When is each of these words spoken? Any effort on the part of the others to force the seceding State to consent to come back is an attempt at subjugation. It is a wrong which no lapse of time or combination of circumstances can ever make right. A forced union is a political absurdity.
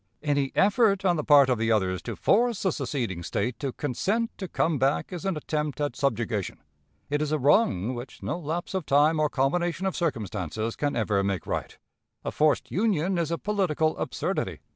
Any 0.23 0.51
effort 0.55 1.05
on 1.05 1.15
the 1.15 1.23
part 1.23 1.47
of 1.47 1.59
the 1.59 1.71
others 1.71 2.01
to 2.01 2.15
force 2.15 2.63
the 2.63 2.71
seceding 2.71 3.21
State 3.21 3.59
to 3.59 3.71
consent 3.71 4.35
to 4.39 4.47
come 4.47 4.79
back 4.79 5.13
is 5.13 5.25
an 5.25 5.37
attempt 5.37 5.79
at 5.79 5.95
subjugation. 5.95 6.57
It 7.11 7.21
is 7.21 7.31
a 7.31 7.37
wrong 7.37 7.93
which 7.93 8.23
no 8.23 8.39
lapse 8.39 8.73
of 8.73 8.87
time 8.87 9.19
or 9.19 9.29
combination 9.29 9.85
of 9.85 9.95
circumstances 9.95 10.75
can 10.75 10.95
ever 10.95 11.23
make 11.23 11.45
right. 11.45 11.77
A 12.25 12.31
forced 12.31 12.71
union 12.71 13.19
is 13.19 13.29
a 13.29 13.37
political 13.37 13.95
absurdity. 13.97 14.61